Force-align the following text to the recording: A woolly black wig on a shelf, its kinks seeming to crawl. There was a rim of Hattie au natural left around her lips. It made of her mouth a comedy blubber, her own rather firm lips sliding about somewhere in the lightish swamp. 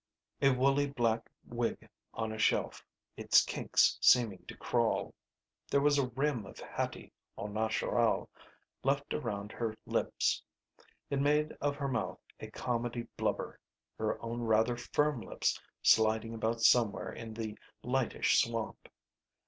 A 0.41 0.49
woolly 0.49 0.87
black 0.87 1.29
wig 1.45 1.87
on 2.15 2.31
a 2.31 2.39
shelf, 2.39 2.83
its 3.17 3.45
kinks 3.45 3.99
seeming 4.01 4.43
to 4.47 4.57
crawl. 4.57 5.13
There 5.69 5.79
was 5.79 5.99
a 5.99 6.07
rim 6.07 6.43
of 6.47 6.57
Hattie 6.59 7.13
au 7.37 7.45
natural 7.45 8.27
left 8.83 9.13
around 9.13 9.51
her 9.51 9.77
lips. 9.85 10.41
It 11.11 11.21
made 11.21 11.55
of 11.61 11.75
her 11.75 11.87
mouth 11.87 12.17
a 12.39 12.49
comedy 12.49 13.05
blubber, 13.15 13.59
her 13.95 14.19
own 14.23 14.41
rather 14.41 14.75
firm 14.75 15.21
lips 15.21 15.61
sliding 15.83 16.33
about 16.33 16.61
somewhere 16.63 17.13
in 17.13 17.35
the 17.35 17.55
lightish 17.83 18.41
swamp. 18.41 18.89